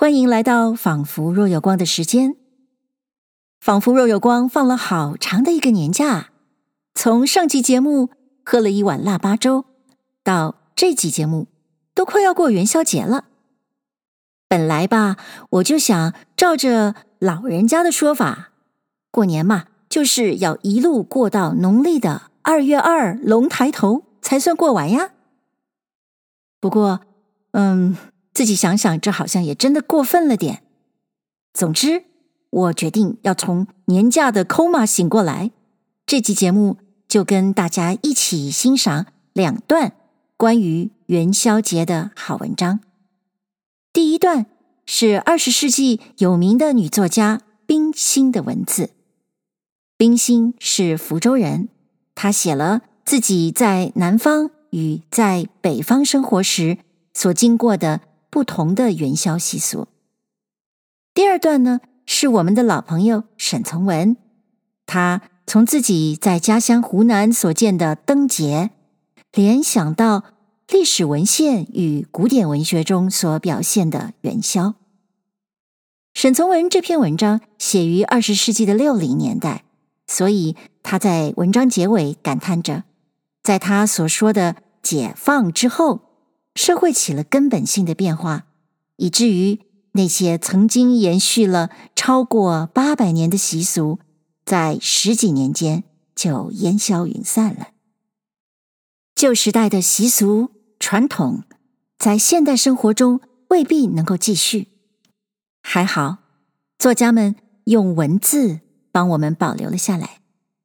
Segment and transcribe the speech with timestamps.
[0.00, 2.34] 欢迎来到仿佛若有光的时间。
[3.60, 6.30] 仿佛若有光放了好长的一个年假，
[6.94, 8.08] 从上集节目
[8.42, 9.66] 喝了一碗腊八粥，
[10.24, 11.48] 到这集节目
[11.92, 13.26] 都快要过元宵节了。
[14.48, 15.18] 本来吧，
[15.50, 18.52] 我就想照着老人家的说法，
[19.10, 25.10] 过年嘛，就是要一路过到农历的二月二龙抬头才算过完呀。
[26.58, 27.02] 不过，
[27.50, 27.94] 嗯，
[28.40, 30.62] 自己想想，这好像也真的过分了点。
[31.52, 32.04] 总之，
[32.48, 35.50] 我决定要从年假的 coma 醒过来。
[36.06, 39.04] 这集节目就跟大家一起欣赏
[39.34, 39.92] 两段
[40.38, 42.80] 关于元宵节的好文章。
[43.92, 44.46] 第一段
[44.86, 48.92] 是二十世纪有名的女作家冰心的文字。
[49.98, 51.68] 冰心是福州人，
[52.14, 54.50] 她写了自己在南方。
[54.70, 56.78] 与在北方生活时
[57.12, 59.88] 所经过的不同的元宵习俗。
[61.12, 64.16] 第二段呢，是我们的老朋友沈从文，
[64.86, 68.70] 他从自己在家乡湖南所见的灯节，
[69.32, 70.22] 联想到
[70.68, 74.74] 历史文献与古典文学中所表现的元宵。
[76.14, 79.64] 沈从文这篇文章写于二十世纪的六零年代，
[80.06, 82.84] 所以他在文章结尾感叹着。
[83.42, 86.09] 在他所说的解放之后，
[86.54, 88.46] 社会起了根本性的变化，
[88.96, 89.60] 以至于
[89.92, 93.98] 那些曾经延续了超过八百年的习俗，
[94.44, 95.84] 在十几年间
[96.14, 97.68] 就烟消云散了。
[99.14, 101.44] 旧时代的习俗传统，
[101.98, 104.68] 在现代生活中未必能够继续。
[105.62, 106.18] 还好，
[106.78, 110.20] 作家们用文字帮我们保留了下来，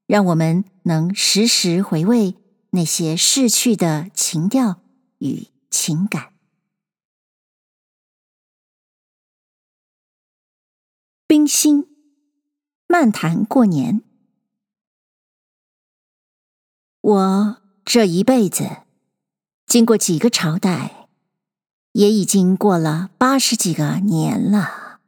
[0.07, 2.35] 让我们能时时回味。
[2.71, 4.81] 那些逝去的情调
[5.19, 6.33] 与情感。
[11.27, 11.85] 冰心
[12.87, 14.01] 漫谈过年，
[17.01, 18.83] 我这一辈子
[19.65, 21.09] 经过几个朝代，
[21.91, 25.01] 也已经过了八十几个年了。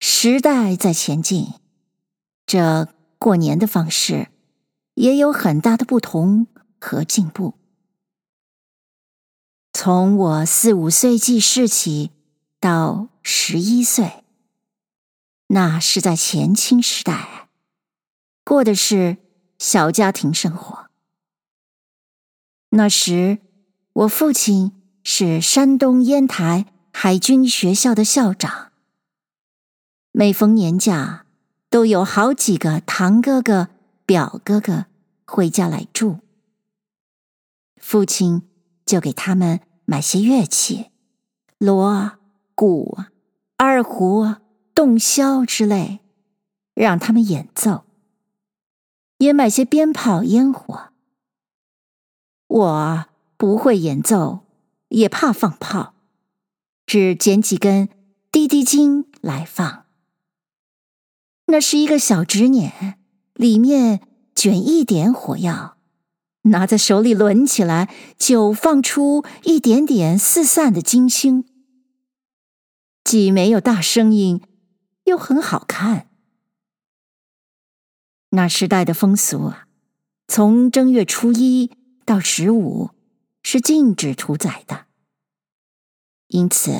[0.00, 1.54] 时代在前进，
[2.46, 4.28] 这过年的方式。
[4.94, 6.48] 也有很大的不同
[6.78, 7.54] 和进步。
[9.84, 12.12] 从我四五岁记事起，
[12.60, 14.22] 到十一岁，
[15.48, 17.48] 那是在前清时代，
[18.44, 19.16] 过的是
[19.58, 20.88] 小家庭生活。
[22.68, 23.38] 那时，
[23.92, 24.70] 我父亲
[25.02, 28.70] 是山东烟台海军学校的校长，
[30.12, 31.26] 每逢年假，
[31.68, 33.70] 都有好几个堂哥哥。
[34.06, 34.86] 表哥哥
[35.26, 36.20] 回家来住，
[37.78, 38.42] 父亲
[38.86, 39.60] 就给他们
[39.92, 40.86] 买些乐器，
[41.58, 42.12] 锣、
[42.54, 42.96] 鼓、
[43.58, 44.36] 二胡、
[44.74, 46.00] 洞箫之类，
[46.72, 47.84] 让他们演奏；
[49.18, 50.94] 也买些鞭炮、烟火。
[52.46, 53.04] 我
[53.36, 54.46] 不会演奏，
[54.88, 55.92] 也怕放炮，
[56.86, 57.90] 只捡几根
[58.30, 59.84] 滴滴金来放。
[61.48, 62.98] 那是一个小纸捻。
[63.34, 64.00] 里面
[64.34, 65.76] 卷一点火药，
[66.42, 71.44] 拿在手里抡起来，就放出一点点四散的金星，
[73.04, 74.42] 既没有大声音，
[75.04, 76.08] 又很好看。
[78.30, 79.66] 那时代的风俗啊，
[80.28, 81.70] 从正月初一
[82.04, 82.90] 到十五
[83.42, 84.86] 是禁止屠宰的，
[86.28, 86.72] 因此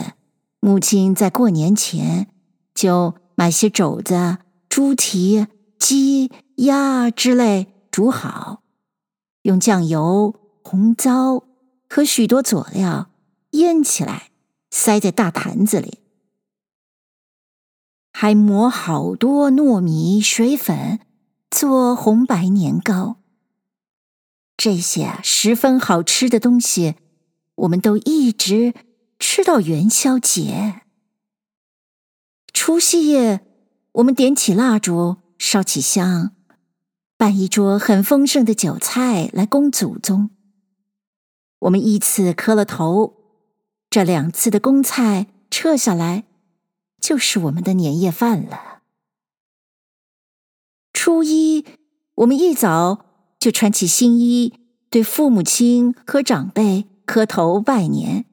[0.60, 2.28] 母亲在过年前
[2.74, 5.46] 就买些肘子、猪蹄。
[5.78, 8.61] 鸡、鸭之类煮好，
[9.42, 11.44] 用酱油、红糟
[11.88, 13.10] 和许多佐料
[13.50, 14.30] 腌起来，
[14.70, 15.98] 塞在大坛子里，
[18.12, 21.00] 还磨好多糯米、水粉
[21.50, 23.16] 做红白年糕。
[24.56, 26.94] 这些十分好吃的东西，
[27.56, 28.74] 我们都一直
[29.18, 30.82] 吃到元宵节。
[32.52, 33.44] 除夕夜，
[33.92, 35.16] 我们点起蜡烛。
[35.38, 36.36] 烧起香，
[37.22, 40.30] 办一桌很丰盛的酒菜来供祖宗。
[41.60, 43.14] 我们依次磕了头，
[43.88, 46.24] 这两次的公菜撤下来，
[47.00, 48.80] 就是我们的年夜饭了。
[50.92, 51.64] 初一，
[52.16, 53.06] 我们一早
[53.38, 54.54] 就穿起新衣，
[54.90, 58.24] 对父母亲和长辈磕头拜年，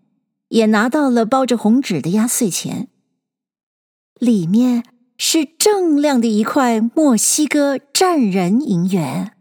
[0.47, 2.87] 也拿到了包着红纸的压岁钱，
[4.15, 4.83] 里面。
[5.21, 9.35] 是铮亮的一块墨西哥战人银元。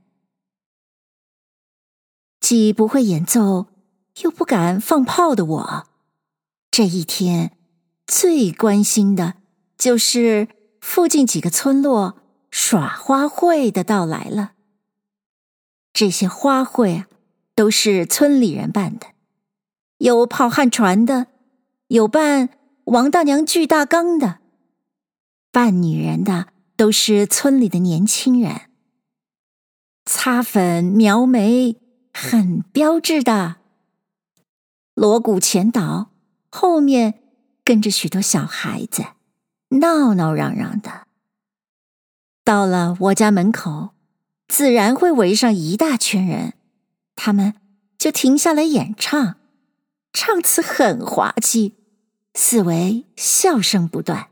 [2.40, 3.66] 既不会演奏，
[4.22, 5.86] 又不敢放炮的我，
[6.72, 7.52] 这一天
[8.08, 9.34] 最关心的
[9.78, 10.48] 就是
[10.80, 12.16] 附近几个村落
[12.50, 14.54] 耍花卉的到来了。
[15.92, 17.06] 这些花卉啊，
[17.54, 19.06] 都是村里人办的，
[19.98, 21.28] 有跑旱船的，
[21.86, 22.48] 有办
[22.86, 24.40] 王大娘锯大缸的，
[25.50, 28.62] 扮女人的都是村里的年轻人，
[30.04, 31.76] 擦粉描眉
[32.12, 33.56] 很标致的，
[34.94, 36.10] 锣鼓前导，
[36.50, 37.22] 后面。
[37.64, 39.04] 跟着许多小孩子，
[39.78, 41.06] 闹闹嚷嚷的。
[42.42, 43.90] 到了我家门口，
[44.48, 46.54] 自然会围上一大圈人，
[47.14, 47.52] 他们
[47.98, 49.36] 就停下来演唱，
[50.14, 51.74] 唱词很滑稽，
[52.32, 54.28] 四围笑声不断。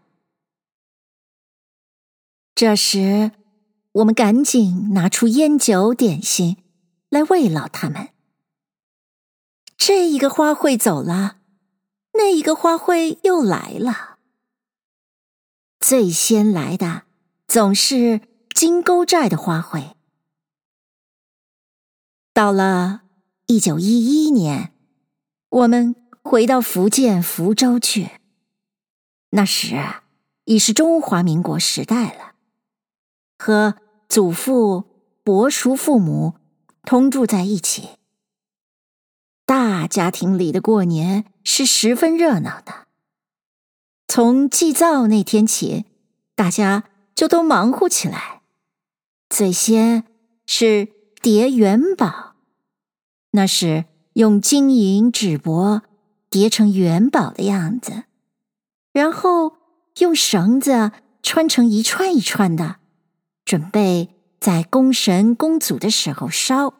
[2.56, 3.32] 这时，
[3.92, 6.56] 我们赶紧拿出烟酒点心
[7.10, 8.08] 来慰劳他们。
[9.76, 11.36] 这一个花卉走了。
[12.14, 14.16] 那一个花卉又来了，
[15.78, 17.02] 最先来的
[17.46, 18.22] 总是
[18.54, 19.92] 金钩寨的花卉。
[22.32, 23.02] 到了
[23.48, 24.72] 一九一一年，
[25.50, 28.12] 我们回到福建福州去，
[29.32, 29.76] 那时，
[30.44, 32.35] 已是中华民国时代了，
[33.38, 33.76] 和
[34.08, 34.84] 祖父、
[35.22, 36.34] 伯叔父母
[36.82, 37.90] 同住在一起。
[39.44, 42.86] 大家庭里的过年是十分热闹的。
[44.08, 45.84] 从祭灶那天起，
[46.34, 46.84] 大家
[47.14, 48.42] 就都忙活起来。
[49.28, 50.04] 最先
[50.46, 50.88] 是
[51.20, 52.34] 叠元宝，
[53.32, 55.82] 那是用金银纸帛
[56.30, 58.04] 叠成元宝的样子，
[58.92, 59.56] 然后
[59.98, 60.92] 用绳子
[61.22, 62.76] 穿成一串一串的，
[63.46, 66.74] 准备在供神供祖的时候烧。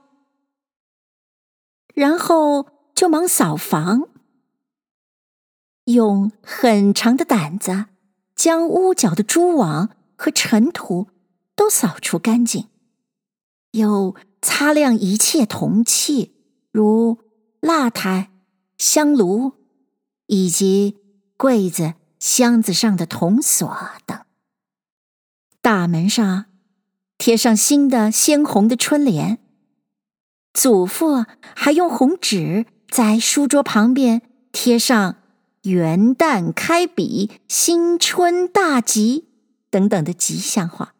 [1.94, 4.10] 然后就忙扫房，
[5.84, 7.86] 用很长的掸子
[8.34, 11.08] 将屋角的蛛网和尘土
[11.54, 12.68] 都扫除干净，
[13.70, 16.34] 又擦亮一切铜器，
[16.70, 17.18] 如
[17.60, 18.30] 蜡台、
[18.76, 19.52] 香炉
[20.26, 20.98] 以及
[21.38, 23.74] 柜子、箱子上的铜锁
[24.04, 24.20] 等。
[25.62, 26.44] 大门上
[27.18, 29.38] 贴上新的鲜红的春联。
[30.52, 31.24] 祖父
[31.54, 34.22] 还用红纸在书桌旁边
[34.52, 35.16] 贴上
[35.64, 39.28] “元旦开笔，新春大吉”
[39.68, 40.94] 等等的吉祥话。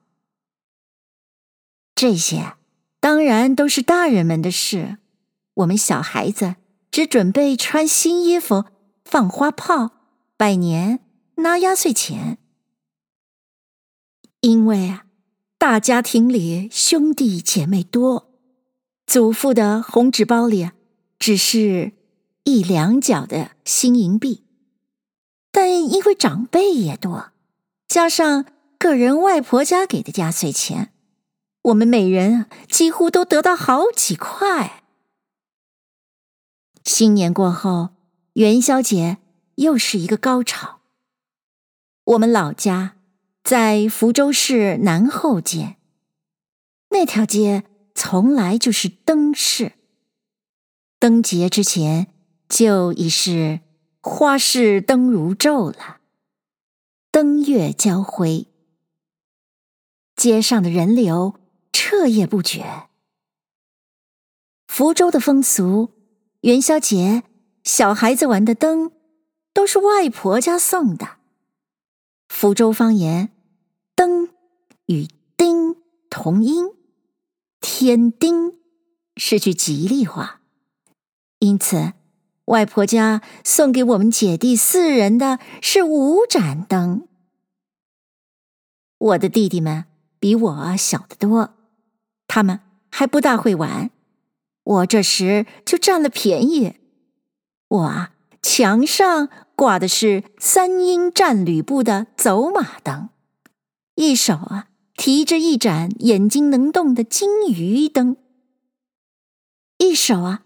[1.94, 2.54] 这些
[3.00, 4.98] 当然都是大人们的事，
[5.54, 6.56] 我们小孩子
[6.90, 8.66] 只准备穿新衣服、
[9.04, 9.92] 放花炮、
[10.36, 11.00] 拜年、
[11.36, 12.36] 拿压岁钱。
[14.40, 15.06] 因为啊，
[15.58, 18.31] 大家庭里兄弟姐妹多。
[19.06, 20.70] 祖父的红纸包里
[21.19, 21.93] 只是
[22.44, 24.44] 一两角的新银币，
[25.50, 27.31] 但因为长辈也多，
[27.88, 28.44] 加上
[28.79, 30.93] 个人外婆家给的压岁钱，
[31.62, 34.82] 我们每人几乎都得到好几块。
[36.85, 37.91] 新年过后，
[38.35, 39.19] 元宵节
[39.55, 40.81] 又是一个高潮。
[42.05, 42.95] 我们老家
[43.46, 45.76] 在福州市南后街，
[46.90, 47.62] 那条街。
[47.94, 49.72] 从来就是灯市，
[50.98, 52.08] 灯节之前
[52.46, 53.60] 就已是
[54.02, 56.00] 花市灯如昼了，
[57.10, 58.48] 灯月交辉，
[60.15, 61.36] 街上的人流
[61.72, 62.88] 彻夜不绝。
[64.67, 65.94] 福州的风俗，
[66.41, 67.22] 元宵节
[67.65, 68.93] 小孩子玩的灯
[69.55, 71.17] 都是外婆家送的。
[72.29, 73.31] 福州方言“”
[74.86, 75.76] 与“丁”
[76.10, 76.70] 同音。
[77.60, 78.55] 添丁
[79.16, 80.40] 是句吉利话，
[81.40, 81.94] 因此
[82.44, 87.08] 外婆家送给我们姐弟四人的是五盏灯。
[88.98, 89.86] 我的弟弟们
[90.20, 91.55] 比我小得多，
[92.28, 93.90] 他们还不大会玩，
[94.62, 96.76] 我这时就占了便宜。
[97.66, 98.12] 我啊，
[98.43, 103.08] 墙上挂的是三英战吕布的走马灯，
[103.96, 104.69] 一手啊。
[104.96, 108.17] 提着一盏眼睛能动的金鱼灯，
[109.79, 110.44] 一手啊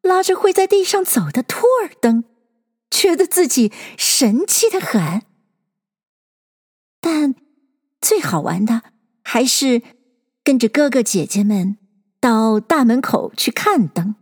[0.00, 2.24] 拉着会在地上走的兔儿灯，
[2.90, 5.22] 觉得自己神气的很。
[7.00, 7.34] 但
[8.00, 8.82] 最好玩的
[9.22, 9.82] 还是
[10.42, 11.76] 跟着哥哥姐姐们
[12.18, 14.16] 到大门口去看灯。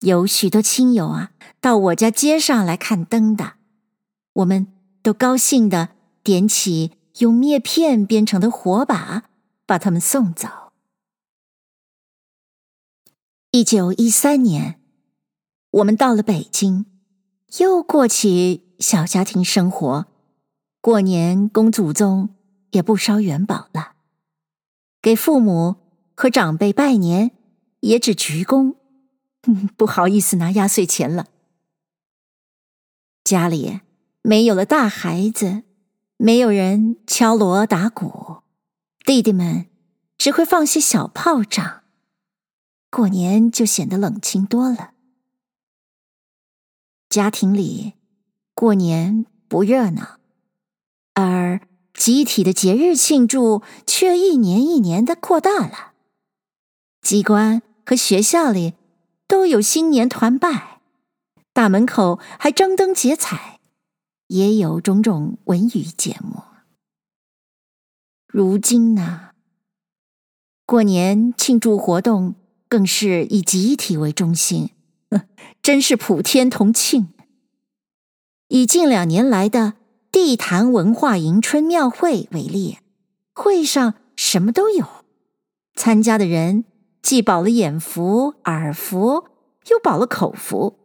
[0.00, 3.54] 有许多亲友啊到我家街上来看灯的，
[4.32, 4.66] 我们
[5.02, 5.90] 都高兴的
[6.24, 6.92] 点起。
[7.20, 9.30] 用篾片编成的火把，
[9.66, 10.48] 把他们送走。
[13.50, 14.80] 一九一三年，
[15.70, 16.86] 我们到了北京，
[17.58, 20.06] 又过起小家庭生活，
[20.80, 22.30] 过年供祖宗
[22.70, 23.96] 也不烧元宝了，
[25.02, 25.76] 给父母
[26.14, 27.32] 和长辈拜年
[27.80, 28.76] 也只鞠躬，
[29.76, 31.26] 不好意思拿压岁钱了。
[33.24, 33.80] 家里
[34.22, 35.64] 没有了大孩子，
[36.22, 38.42] 没有人敲锣打鼓，
[39.06, 39.70] 弟弟们
[40.18, 41.80] 只会放些小炮仗，
[42.90, 44.90] 过年就显得冷清多了。
[47.08, 47.94] 家庭里
[48.52, 50.18] 过年不热闹，
[51.14, 51.62] 而
[51.94, 55.92] 集体的节日庆祝却一年一年的扩大了。
[57.00, 58.74] 机关和学校里
[59.26, 60.82] 都有新年团拜，
[61.54, 63.49] 大门口还张灯结彩，
[64.30, 66.42] 也有种种文娱节目。
[68.28, 69.30] 如今呢，
[70.64, 72.36] 过年庆祝活动
[72.68, 74.70] 更是以集体为中心。
[75.60, 77.08] 真是普天同庆。
[78.46, 79.74] 以近两年来的
[80.12, 82.78] 地坛文化迎春庙会为例，
[83.34, 84.86] 会上什么都有，
[85.74, 86.64] 参加的人
[87.02, 89.24] 既饱了眼福、耳福，
[89.68, 90.78] 又饱了口福。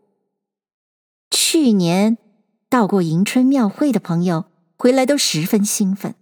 [1.29, 2.17] 去年
[2.75, 6.13] 到过迎春庙会的朋友回来都十分兴奋。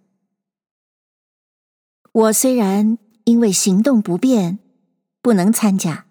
[2.12, 4.60] 我虽然因为行动不便，
[5.19, 6.05] 不能参加，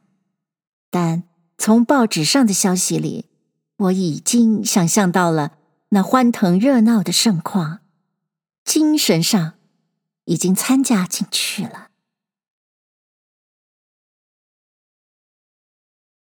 [0.90, 1.22] 但。
[1.58, 3.26] 从报纸上的消息里，
[3.76, 5.58] 我已经想象到了
[5.90, 7.78] 那欢腾热闹的盛况，
[8.64, 9.54] 精神上
[10.24, 11.90] 已经参加进去了。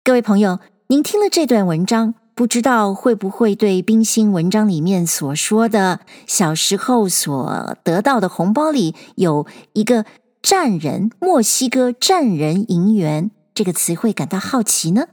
[0.02, 10.04] 各位朋友，您听了这段文章，不知道会不会对冰心文章里面所说的小时候所得到的红包里有一个
[10.42, 15.06] “战人”墨西哥战人银元这个词汇感到好奇呢？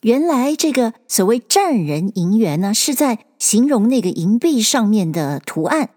[0.00, 5.90] 原来这个所谓“战人银元”呢，是在形容那个银币上面的图案。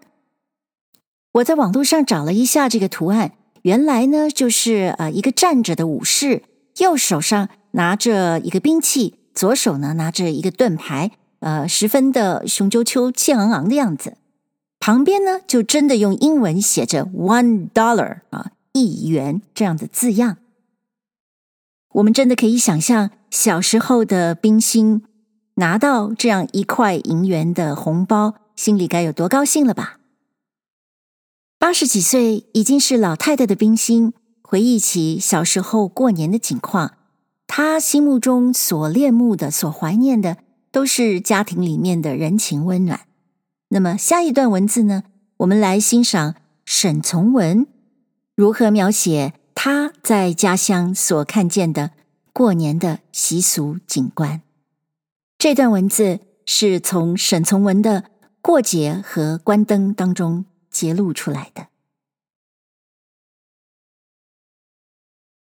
[1.32, 6.44] 我在网络上找了一下这个图案，原来呢就是呃一个站着的武士，
[6.76, 14.16] 右手上拿着一个兵器，左手呢拿着一个盾牌，呃，十分的雄赳赳、气昂昂的样子。
[14.80, 20.38] 旁边呢就真的用英文写着 “one dollar” 啊，一元这样的字样。
[21.92, 23.10] 我们真的可以想象。
[23.30, 25.04] 小时候的冰心
[25.54, 30.00] 拿到这样一块银元的红包，心里该有多高兴了吧？
[31.60, 36.94] 八十几岁已经是老太太的冰心，回忆起小时候过年的景况，
[37.48, 40.36] 他心目中所恋慕的、所怀念的，
[40.70, 43.08] 都是家庭里面的人情温暖。
[43.70, 45.02] 那么下一段文字呢？
[45.38, 47.66] 我们来欣赏沈从文
[48.36, 51.90] 如何描写他在家乡所看见的。
[52.30, 54.42] 过年的习俗景观，
[55.38, 58.02] 这段文字是从沈从文的
[58.40, 61.66] 《过节和关灯》当中节录出来的。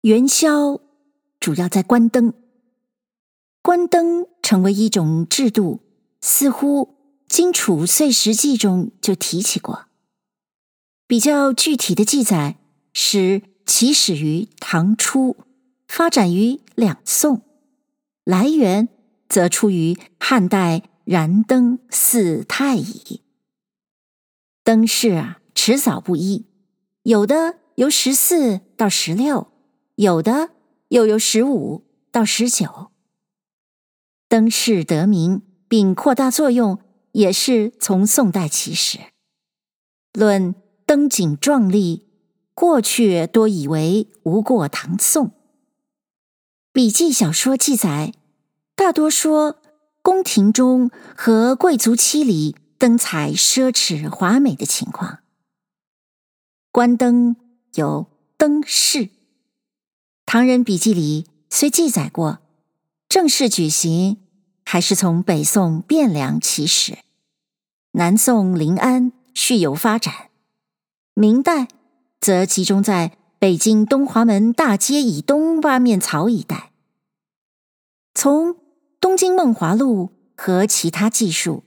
[0.02, 0.82] 元宵
[1.44, 2.32] 主要在关灯，
[3.62, 5.82] 关灯成为一种制度，
[6.22, 6.96] 似乎
[7.28, 9.88] 经处岁时记中就提起过。
[11.06, 12.56] 比较具体的记载
[12.94, 15.36] 是起始于唐初。
[15.86, 17.42] 发展于两宋，
[18.24, 18.88] 来源
[19.28, 23.20] 则出于汉代燃灯祀太乙。
[24.64, 26.46] 灯饰啊，迟早不一，
[27.02, 29.52] 有的由十四到十六，
[29.96, 30.52] 有的
[30.94, 32.92] 又由十五到十九。
[34.30, 36.80] 灯饰得名并扩大作用，
[37.14, 39.00] 也是从宋代起始。
[40.14, 40.54] 论
[40.86, 42.08] 灯景壮丽，
[42.54, 45.32] 过去多以为无过唐宋。
[46.72, 48.14] 笔记小说记载，
[48.76, 49.60] 大多说
[50.04, 55.24] 宫廷中和贵族妻里灯彩奢侈华美的情况。
[56.72, 57.36] 关灯
[57.74, 58.06] 有
[58.38, 59.10] 灯市，
[60.34, 62.40] 唐人笔记里虽记载过，
[63.08, 64.18] 正式举行
[64.66, 66.98] 还是从北宋汴梁起始，
[67.92, 70.32] 南宋临安续有发展，
[71.14, 71.68] 明代
[72.20, 73.16] 则集中在。
[73.38, 76.72] 北京东华门大街以东八面槽一带，
[78.16, 78.54] 从
[79.00, 80.10] 《东京梦华录》
[80.42, 81.64] 和其他记述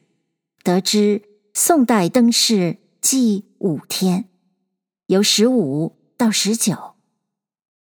[0.65, 1.23] 得知，
[1.55, 4.25] 宋代灯市祭五天，
[5.07, 6.96] 由十五到十九。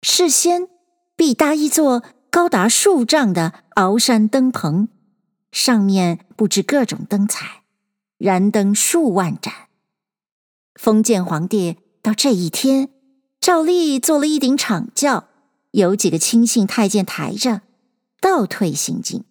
[0.07, 0.69] 事先
[1.17, 4.89] 必搭一座高达数丈的鳌山灯棚，
[5.51, 7.63] 上面布置各种灯彩，
[8.19, 9.71] 燃灯数万盏。
[10.75, 12.91] 封建皇帝到这一天。
[13.41, 15.29] 照例做了一顶敞轿，
[15.71, 17.63] 有几个亲信太监抬着，
[18.21, 19.25] 倒退行进，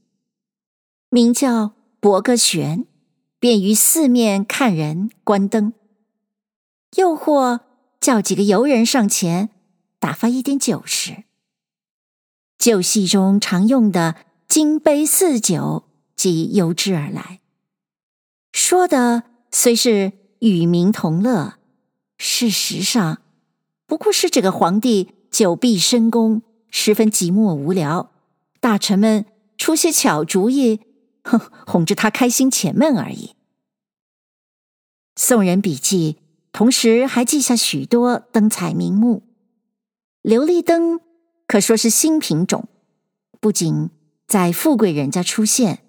[1.09, 2.85] 名叫伯格旋，
[3.39, 5.73] 便于四面看人观灯；
[6.95, 7.61] 又或
[7.99, 9.49] 叫几个游人上前
[10.03, 11.23] 打发一点酒食。
[12.57, 14.17] 旧戏中常用的
[14.49, 17.39] “金杯四酒”即由之而来。
[18.51, 21.53] 说的虽是与民同乐，
[22.17, 23.21] 事实上
[23.85, 28.11] 不过是这个皇帝久闭深宫，十分寂寞无聊，
[28.59, 29.25] 大臣们
[29.57, 30.81] 出些巧主意，
[31.23, 33.35] 哼， 哄着他开心解闷而已。
[35.15, 36.17] 宋人笔记
[36.51, 39.23] 同时还记下许多灯彩名目，
[40.23, 40.99] 琉璃灯。
[41.45, 42.67] 可说是新品种，
[43.39, 43.91] 不仅
[44.25, 45.83] 在富贵人家出现，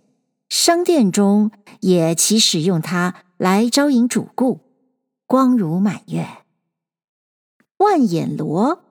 [0.50, 1.50] 商店中
[1.80, 4.60] 也起使用它来招引主顾，
[5.26, 6.26] 光如满月。
[7.78, 8.84] 万眼锣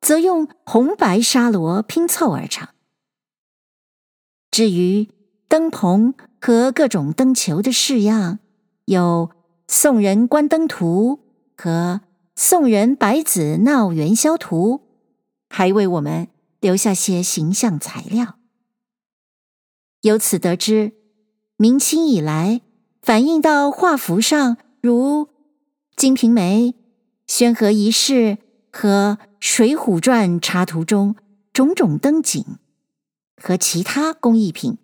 [0.00, 2.68] 则用红白纱罗拼凑而成。
[4.50, 5.08] 至于
[5.48, 8.38] 灯棚和各种灯球的式样，
[8.84, 9.30] 有
[9.66, 11.20] 《宋人观灯图》
[11.62, 12.00] 和
[12.34, 14.78] 《宋人百子闹元宵图》。
[15.54, 16.28] 还为我们
[16.60, 18.38] 留下些形象材料。
[20.00, 20.92] 由此得知，
[21.58, 22.62] 明清以来
[23.02, 25.26] 反映到画幅上，如
[25.94, 26.68] 《金瓶梅》
[27.26, 28.14] 《宣和遗事》
[28.72, 31.16] 和《水浒传》插图中
[31.52, 32.42] 种种灯景
[33.36, 34.78] 和其他工艺品，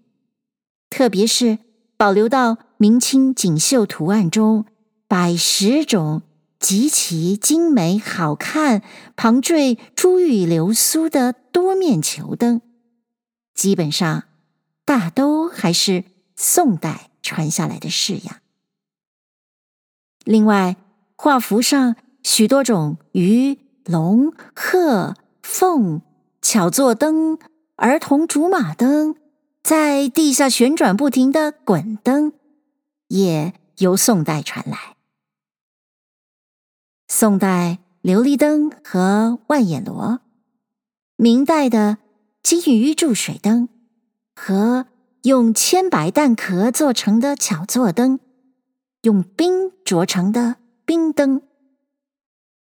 [0.91, 1.61] 特别是
[1.97, 4.67] 保留到明清锦绣图案中
[5.09, 6.21] 百十种。
[6.59, 8.83] 极其精美好看，
[9.15, 12.61] 旁缀珠玉流苏的多面球灯，
[13.55, 14.25] 基本上
[14.85, 18.39] 大都还是宋代传下来的式样。
[20.25, 20.77] 另外，
[21.17, 26.03] 画幅上许多种鱼、龙、鹤、凤、
[26.43, 27.39] 巧做灯、
[27.77, 29.15] 儿童竹马灯，
[29.63, 32.33] 在地下旋转不停的滚灯，
[33.07, 34.98] 也由宋代传来。
[37.11, 40.21] 宋代琉璃灯和万眼罗，
[41.17, 41.97] 明代的
[42.43, 43.71] 金鱼注水灯
[44.37, 44.87] 和
[45.23, 48.21] 用千白蛋壳做成的巧做灯，
[49.03, 51.41] 用冰琢成的冰灯，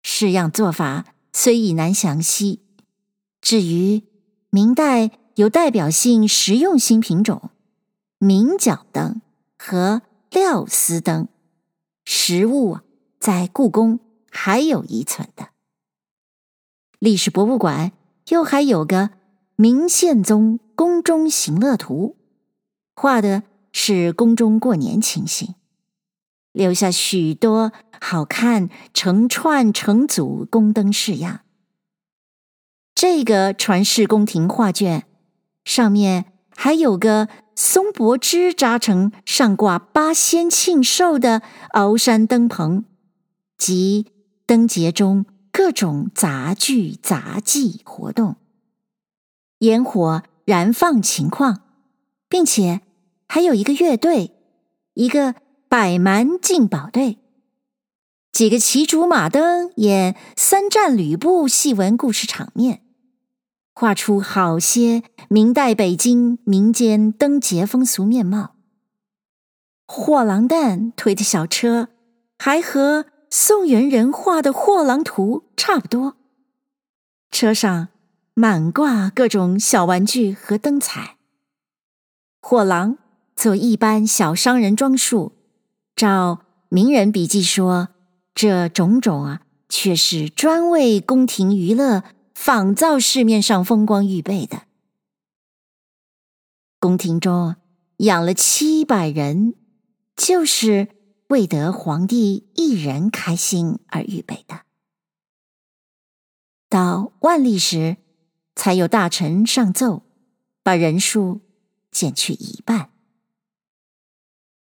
[0.04, 2.62] 式样做法虽已难详细。
[3.42, 4.04] 至于
[4.52, 7.50] 明代有代表性实用新品种
[8.20, 9.22] 明角灯
[9.58, 11.28] 和料丝灯，
[12.06, 12.78] 实物
[13.20, 14.00] 在故宫。
[14.30, 15.50] 还有遗存的
[17.00, 17.92] 历史博物馆，
[18.30, 18.98] 又还有个
[19.56, 22.16] 《明宪宗宫中行乐图》，
[22.94, 25.56] 画的是宫中过年情形，
[26.52, 31.42] 留下许多好看成串成组宫灯式样。
[32.94, 35.06] 这个传世宫廷画卷
[35.64, 41.42] 上面还有个松柏枝扎成上挂八仙庆寿的
[41.76, 42.84] 鳌山灯棚，
[43.58, 44.08] 即。
[44.50, 48.38] 灯节中各种杂剧杂技活动，
[49.60, 51.62] 烟火燃放情况，
[52.28, 52.82] 并且
[53.28, 54.32] 还有一个乐队，
[54.96, 55.36] 一个
[55.68, 57.20] 百蛮进宝队，
[58.32, 62.82] 几个骑竹马灯演三战吕布戏文故事场面，
[63.76, 68.56] 画出好些明代北京民间灯节风俗面貌。
[69.86, 71.90] 货郎担推的小车，
[72.40, 73.06] 还和。
[73.32, 76.18] 宋元人画的货郎图差不多，
[77.30, 77.90] 车上
[78.34, 81.18] 满挂各种小玩具和灯彩。
[82.42, 82.98] 货郎
[83.36, 85.34] 做一般小商人装束，
[85.96, 87.90] 照名人笔记说，
[88.34, 94.64] 这种种啊，却是专为宫廷娱乐仿造市面上风光预备的。
[96.80, 97.58] 宫廷中
[97.98, 99.54] 养了七百人，
[100.16, 100.88] 就是。
[101.30, 104.62] 为得皇帝一人开心而预备的。
[106.68, 107.98] 到万历时，
[108.56, 110.04] 才有大臣上奏，
[110.64, 111.42] 把人数
[111.92, 112.90] 减去一半。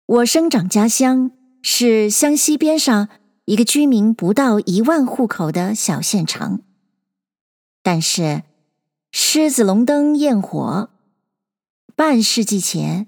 [0.05, 3.09] 我生长家乡是湘西边上
[3.45, 6.61] 一个居民不到一万户口的小县城，
[7.81, 8.43] 但是
[9.11, 10.89] 狮子龙灯焰火，
[11.95, 13.07] 半世纪前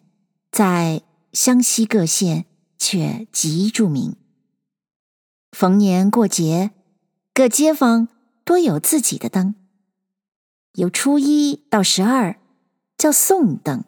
[0.51, 2.45] 在湘西各县。
[2.85, 4.15] 却极著名。
[5.51, 6.69] 逢年过节，
[7.33, 8.07] 各街坊
[8.43, 9.55] 多有自己的灯。
[10.73, 12.39] 由初一到十二
[12.95, 13.85] 叫送灯，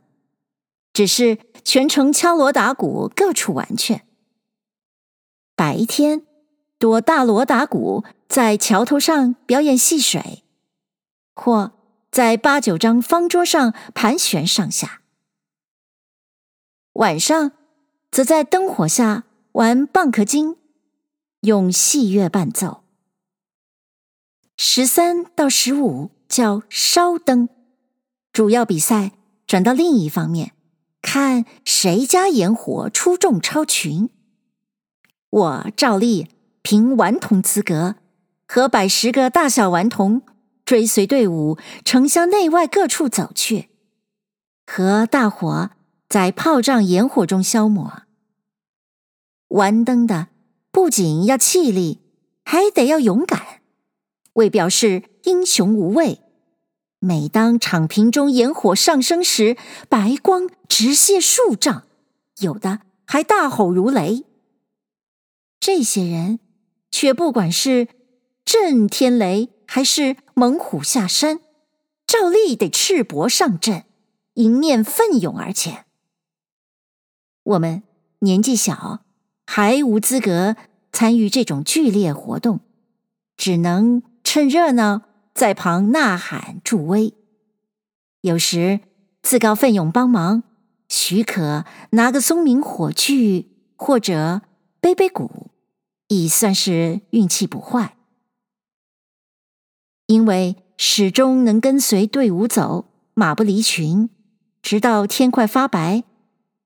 [0.93, 4.01] 只是全城敲锣打鼓，各处玩去。
[5.55, 6.25] 白天
[6.79, 10.43] 多大锣打鼓，在桥头上表演戏水，
[11.35, 11.73] 或
[12.09, 15.03] 在八九张方桌上盘旋上下。
[16.93, 17.51] 晚上
[18.11, 20.57] 则在灯火下玩蚌壳精，
[21.41, 22.83] 用戏乐伴奏。
[24.57, 27.47] 十三到十五叫烧灯，
[28.33, 29.11] 主要比赛
[29.45, 30.53] 转到另一方面，
[31.01, 34.09] 看谁家烟火出众超群。
[35.29, 36.29] 我照例
[36.63, 37.95] 凭顽童资格，
[38.47, 40.23] 和百十个大小顽童
[40.65, 43.69] 追随队伍，城乡内外各处走去，
[44.65, 45.69] 和大伙
[46.09, 48.03] 在炮仗烟火中消磨。
[49.49, 50.27] 玩灯的
[50.71, 52.01] 不仅要气力，
[52.43, 53.61] 还得要勇敢，
[54.33, 56.21] 为表示英雄无畏。
[56.99, 61.83] 每当场坪中烟火上升时，白光直泻数丈，
[62.39, 64.25] 有的还大吼如雷。
[65.59, 66.39] 这些人
[66.91, 67.87] 却不管是
[68.45, 71.41] 震天雷还是猛虎下山，
[72.05, 73.83] 照例得赤膊上阵，
[74.35, 75.86] 迎面奋勇而前。
[77.47, 77.83] 我们
[78.19, 79.05] 年纪小，
[79.45, 80.55] 还无资格
[80.91, 82.59] 参与这种剧烈活动，
[83.37, 85.01] 只能趁热闹
[85.33, 87.13] 在旁呐喊助威。
[88.21, 88.81] 有时
[89.21, 90.43] 自告奋勇帮忙，
[90.89, 94.41] 许可拿个松明火炬或者
[94.79, 95.51] 背背鼓。
[96.09, 97.97] 已算是运气不坏，
[100.05, 104.09] 因为始终能跟随队伍走，马不离群，
[104.61, 106.05] 直到天快发白，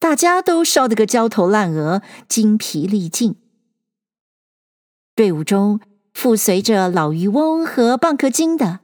[0.02, 3.36] 大家都烧得个焦头烂额、精疲力尽。
[5.14, 5.80] 队伍中
[6.12, 8.80] 附随着老渔翁和蚌壳精的，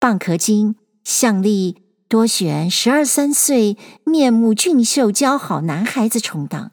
[0.00, 6.72] 蚌壳精向力多选十二三岁、面目俊秀、姣好男孩子充当，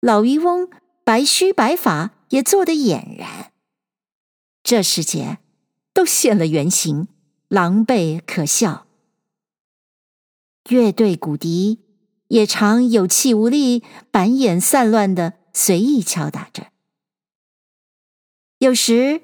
[0.00, 0.70] 老渔翁。
[1.04, 3.50] 白须白发也做得俨然，
[4.62, 5.38] 这时节
[5.94, 7.08] 都现了原形，
[7.48, 8.86] 狼狈可笑。
[10.68, 11.78] 乐队鼓笛
[12.28, 16.68] 也常有气无力、板眼散乱的随意敲打着。
[18.58, 19.22] 有时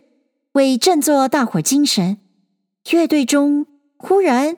[0.52, 2.18] 为振作大伙精神，
[2.90, 4.56] 乐队中忽然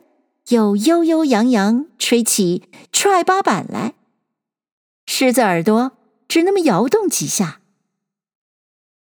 [0.48, 3.94] 又悠悠扬扬吹起踹八板来，
[5.06, 5.92] 狮子耳朵。
[6.28, 7.60] 只那么摇动几下，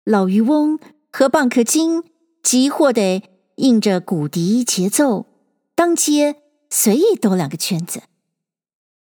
[0.03, 0.77] 老渔翁
[1.09, 2.03] 和蚌壳精
[2.43, 3.23] 急或得
[3.55, 5.25] 应着鼓笛节奏，
[5.73, 6.35] 当街
[6.69, 8.03] 随意兜两个圈子，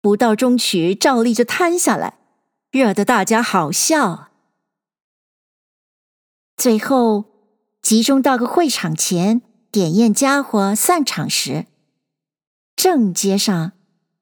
[0.06, 2.20] 不到中曲照例就瘫下来，
[2.70, 4.30] 惹得大家好笑。
[6.56, 7.26] 最后
[7.82, 9.42] 集中到个会场前，
[9.72, 11.66] 点验家伙散场时，
[12.76, 13.72] 正街上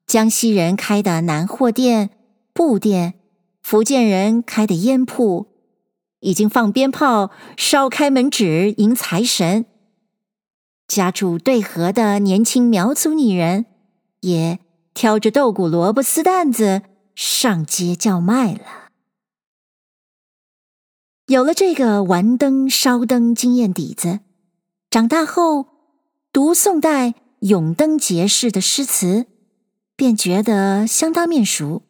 [0.06, 2.08] 江西人开的南货店、
[2.54, 3.20] 布店。
[3.60, 5.48] 福建人开的烟铺
[6.20, 9.66] 已经放鞭炮、烧开门纸迎财神，
[10.88, 13.66] 家住对河的年轻苗族女人
[14.20, 14.60] 也
[14.94, 16.82] 挑着豆鼓、萝卜丝担子
[17.14, 18.90] 上街叫卖了。
[21.26, 24.20] 有了这个玩灯、烧灯经验底子，
[24.90, 25.66] 长大后
[26.32, 29.26] 读宋代永灯节式的诗词，
[29.96, 31.82] 便觉得相当面熟。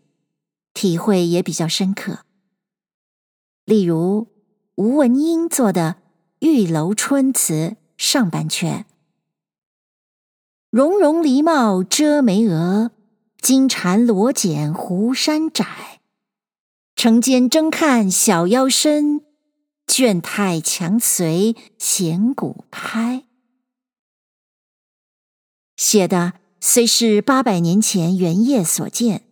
[0.72, 2.24] 体会也比较深刻。
[3.64, 4.26] 例如
[4.74, 5.96] 吴文英作的
[6.46, 8.84] 《玉楼春》词上半阙
[10.70, 12.90] ：“绒绒狸帽遮眉额，
[13.44, 16.00] 金蝉罗剪湖山窄。
[16.96, 19.20] 城间争看小腰身，
[19.86, 23.24] 倦态强随弦鼓拍。”
[25.76, 29.24] 写的虽是八百年前原夜所见，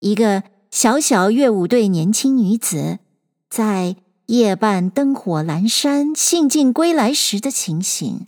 [0.00, 0.44] 一个。
[0.68, 2.98] 小小乐舞队年轻女子，
[3.48, 3.96] 在
[4.26, 8.26] 夜半灯火阑珊、兴尽归来时的情形，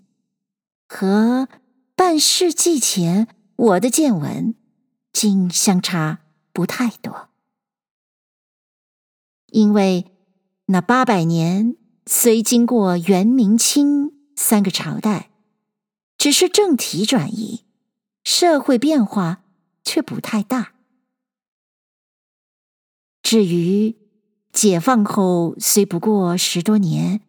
[0.89, 1.47] 和
[1.95, 4.55] 半世纪前我的见闻，
[5.13, 6.21] 竟相差
[6.53, 7.29] 不太多。
[9.47, 10.13] 因为
[10.67, 15.31] 那八百年虽经过元、明、清三个朝代，
[16.19, 17.65] 只是政体转移，
[18.25, 19.43] 社会变化
[19.83, 20.75] 却不太大。
[23.23, 23.97] 至于
[24.53, 27.21] 解放后，虽不过十多年，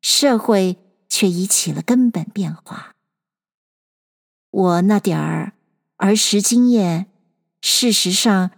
[0.00, 0.76] 社会
[1.08, 2.94] 却已起了根本变化。
[4.50, 5.54] 我那点儿
[5.96, 7.09] 儿时经验，
[7.60, 8.50] 事实上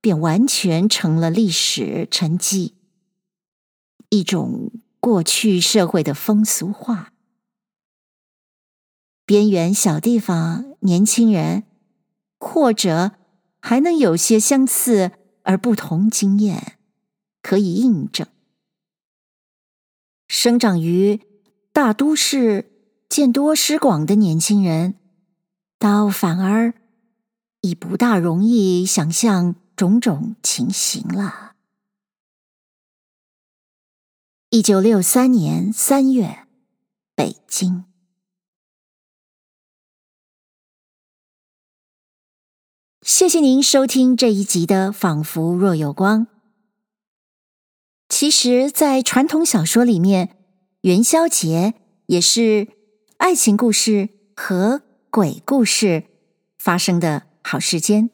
[0.00, 2.74] 便完全成了历史沉积，
[4.10, 7.12] 一种过去社会的风俗化。
[9.24, 11.64] 边缘小地方年轻人，
[12.38, 13.12] 或者
[13.60, 15.12] 还能有些相似。
[15.48, 16.76] 而不同经验
[17.40, 18.26] 可以印证，
[20.26, 21.20] 生长于
[21.72, 22.68] 大都市、
[23.08, 24.96] 见多识广的年轻人，
[25.78, 26.74] 倒反而
[27.66, 31.54] 已不大容易想象种种情形了。
[34.50, 36.46] 一九六三年三月，
[37.16, 37.84] 北京。
[43.02, 46.26] 谢谢您收听这一集的《仿佛若有光》。
[48.08, 50.36] 其实，在传统小说里面，
[50.82, 51.74] 元宵节
[52.06, 52.68] 也是
[53.18, 56.04] 爱情故事和鬼故事
[56.58, 58.10] 发生的好时间。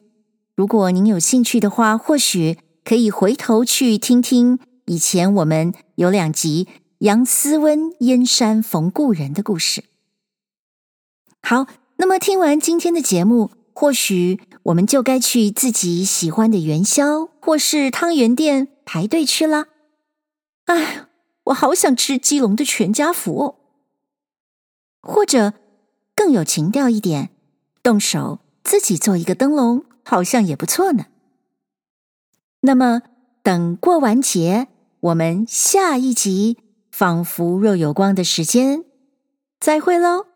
[0.55, 6.67] 如果您有兴趣的话，或许可以回头去听听以前我们有两集
[6.99, 9.85] 杨思温燕山逢故人的故事。
[11.41, 11.65] 好，
[11.97, 13.49] 那么听完今天的节目。
[13.75, 19.65] 或许我们就该去自己喜欢的元宵或是汤圆店排队去了。
[20.65, 21.07] 哎，
[21.45, 23.55] 我好想吃基隆的全家福。
[25.01, 25.53] 或者
[26.15, 27.31] 更有情调一点，
[27.81, 31.05] 动手自己做一个灯笼，好像也不错呢。
[32.61, 33.01] 那么
[33.41, 34.67] 等过完节，
[35.01, 36.57] 我们下一集
[36.91, 38.85] 仿佛若有光的时间
[39.59, 40.27] 再会喽。